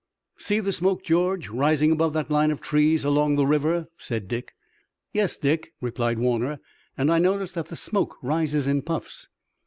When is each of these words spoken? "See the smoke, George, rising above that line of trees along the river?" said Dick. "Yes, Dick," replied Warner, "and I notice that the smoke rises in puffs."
"See 0.39 0.59
the 0.61 0.71
smoke, 0.73 1.03
George, 1.03 1.49
rising 1.49 1.91
above 1.91 2.13
that 2.13 2.31
line 2.31 2.49
of 2.49 2.59
trees 2.59 3.05
along 3.05 3.35
the 3.35 3.45
river?" 3.45 3.87
said 3.99 4.27
Dick. 4.27 4.53
"Yes, 5.13 5.37
Dick," 5.37 5.73
replied 5.79 6.17
Warner, 6.17 6.59
"and 6.97 7.11
I 7.11 7.19
notice 7.19 7.51
that 7.51 7.67
the 7.67 7.75
smoke 7.75 8.17
rises 8.23 8.65
in 8.65 8.81
puffs." 8.81 9.29